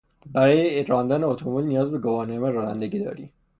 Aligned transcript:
برای 0.33 0.83
راندن 0.83 1.23
اتومبیل 1.23 1.65
نیاز 1.67 1.91
به 1.91 1.97
گواهینامهی 1.99 2.51
رانندگی 2.53 2.99
داری. 2.99 3.29